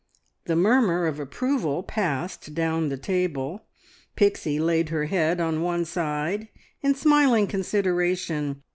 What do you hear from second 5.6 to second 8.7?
one side in smiling consideration.